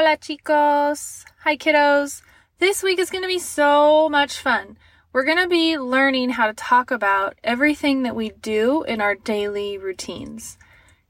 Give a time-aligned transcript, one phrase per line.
[0.00, 1.26] Hola chicos!
[1.40, 2.22] Hi kiddos!
[2.58, 4.78] This week is going to be so much fun.
[5.12, 9.14] We're going to be learning how to talk about everything that we do in our
[9.14, 10.56] daily routines.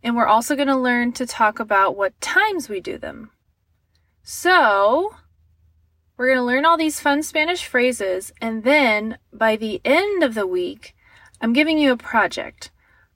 [0.03, 3.31] And we're also going to learn to talk about what times we do them.
[4.25, 5.15] So,
[6.17, 10.35] we're going to learn all these fun Spanish phrases, and then by the end of
[10.35, 10.97] the week,
[11.41, 12.73] I'm giving you a project.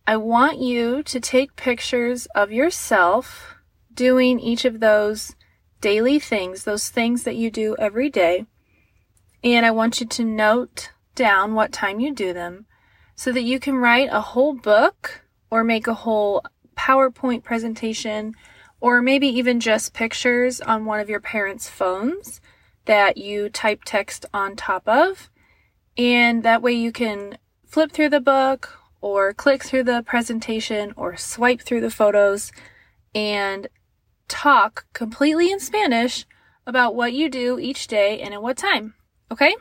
[0.07, 3.57] I want you to take pictures of yourself
[3.93, 5.35] doing each of those
[5.85, 8.47] daily things, those things that you do every day.
[9.43, 12.65] And I want you to note down what time you do them
[13.15, 16.43] so that you can write a whole book or make a whole
[16.75, 18.33] PowerPoint presentation
[18.81, 22.41] or maybe even just pictures on one of your parents' phones
[22.87, 25.29] that you type text on top of.
[25.99, 31.15] And that way you can flip through the book or click through the presentation or
[31.19, 32.53] swipe through the photos
[33.15, 33.69] and
[34.29, 36.27] talk completely in Spanish
[36.67, 38.95] about what you do each day and at what time.
[39.31, 39.55] Okay?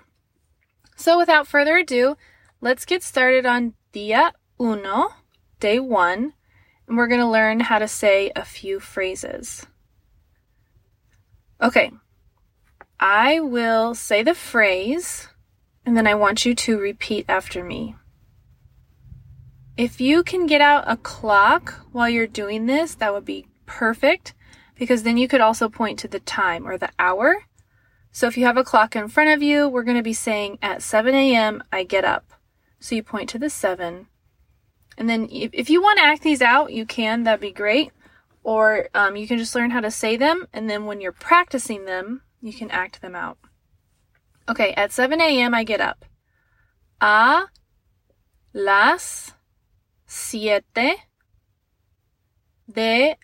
[0.95, 2.17] So without further ado,
[2.61, 5.09] let's get started on Día Uno,
[5.59, 6.33] day one,
[6.87, 9.65] and we're going to learn how to say a few phrases.
[11.61, 11.91] Okay,
[12.99, 15.29] I will say the phrase
[15.85, 17.95] and then I want you to repeat after me.
[19.75, 24.33] If you can get out a clock while you're doing this, that would be perfect
[24.75, 27.45] because then you could also point to the time or the hour.
[28.11, 30.59] So if you have a clock in front of you, we're going to be saying
[30.61, 31.63] at 7 a.m.
[31.71, 32.33] I get up.
[32.79, 34.07] So you point to the 7.
[34.97, 37.23] And then if, you want to act these out, you can.
[37.23, 37.91] That'd be great.
[38.43, 40.47] Or um, you can just learn how to say them.
[40.53, 43.37] And then when you're practicing them, you can act them out.
[44.47, 45.53] Okay, at 7 a.m.
[45.53, 46.05] I get up.
[47.01, 47.45] A
[48.53, 49.33] las
[50.05, 50.97] siete
[52.71, 53.15] de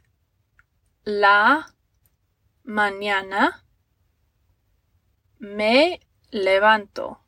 [1.10, 1.74] la
[2.64, 3.66] mañana
[5.40, 6.00] me
[6.32, 7.20] levanto.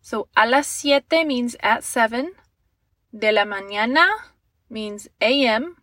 [0.00, 2.32] So a las siete means at 7.
[3.12, 4.06] De la mañana
[4.68, 5.76] means a.m.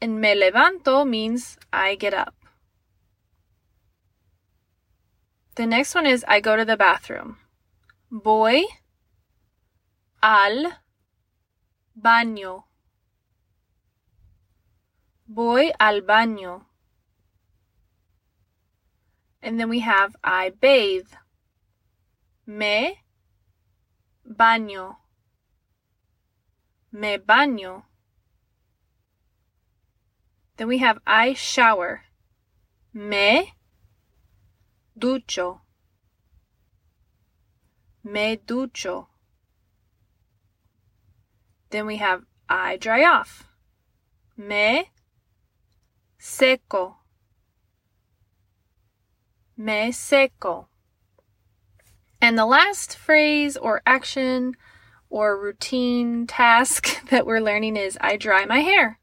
[0.00, 2.34] And me levanto means I get up.
[5.56, 7.36] The next one is I go to the bathroom.
[8.10, 8.64] Voy
[10.22, 10.80] al
[11.94, 12.69] baño.
[15.32, 16.66] Voy al baño.
[19.40, 21.12] And then we have I bathe.
[22.46, 22.98] Me
[24.28, 24.96] baño.
[26.90, 27.84] Me baño.
[30.56, 32.02] Then we have I shower.
[32.92, 33.54] Me
[34.98, 35.60] ducho,
[38.02, 39.06] me ducho.
[41.70, 43.46] Then we have I dry off.
[44.36, 44.90] Me
[46.20, 46.98] seco.
[49.56, 50.68] Me seco.
[52.20, 54.54] And the last phrase or action
[55.08, 58.98] or routine task that we're learning is I dry my hair.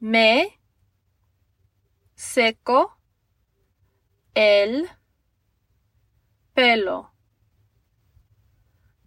[0.00, 0.58] Me
[2.16, 2.92] seco
[4.34, 4.86] el
[6.54, 7.10] pelo.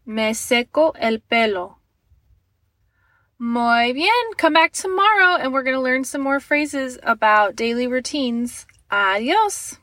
[0.06, 1.78] Me seco el pelo.
[3.40, 4.34] Muy bien.
[4.38, 8.66] Come back tomorrow and we're going to learn some more phrases about daily routines.
[8.90, 9.78] Adios.